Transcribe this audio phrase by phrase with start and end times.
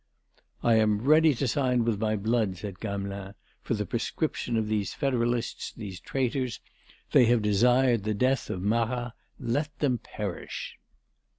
[0.63, 4.95] "I am ready to sign with my blood," said Gamelin, "for the proscription of these
[4.95, 6.59] federalists, these traitors.
[7.11, 10.79] They have desired the death of Marat: let them perish."